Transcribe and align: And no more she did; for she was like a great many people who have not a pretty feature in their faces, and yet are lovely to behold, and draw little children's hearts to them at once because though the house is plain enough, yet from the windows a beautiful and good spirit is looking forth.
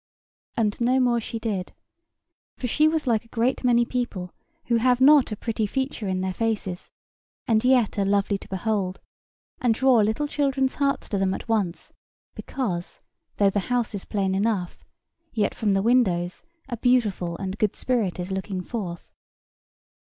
And 0.57 0.81
no 0.81 0.99
more 0.99 1.21
she 1.21 1.37
did; 1.37 1.73
for 2.57 2.65
she 2.65 2.87
was 2.87 3.05
like 3.05 3.23
a 3.23 3.27
great 3.27 3.63
many 3.63 3.85
people 3.85 4.31
who 4.65 4.77
have 4.77 4.99
not 4.99 5.31
a 5.31 5.35
pretty 5.35 5.67
feature 5.67 6.07
in 6.07 6.21
their 6.21 6.33
faces, 6.33 6.89
and 7.47 7.63
yet 7.63 7.99
are 7.99 8.03
lovely 8.03 8.39
to 8.39 8.47
behold, 8.47 8.99
and 9.59 9.75
draw 9.75 9.97
little 9.97 10.27
children's 10.27 10.73
hearts 10.73 11.07
to 11.09 11.19
them 11.19 11.35
at 11.35 11.47
once 11.47 11.93
because 12.33 12.99
though 13.37 13.51
the 13.51 13.59
house 13.69 13.93
is 13.93 14.05
plain 14.05 14.33
enough, 14.33 14.83
yet 15.33 15.53
from 15.53 15.75
the 15.75 15.83
windows 15.83 16.41
a 16.67 16.77
beautiful 16.77 17.37
and 17.37 17.59
good 17.59 17.75
spirit 17.75 18.19
is 18.19 18.31
looking 18.31 18.61
forth. 18.63 19.11